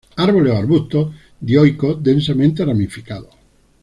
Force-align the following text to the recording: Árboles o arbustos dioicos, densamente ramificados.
Árboles 0.15 0.53
o 0.53 0.57
arbustos 0.57 1.11
dioicos, 1.39 2.01
densamente 2.01 2.65
ramificados. 2.65 3.35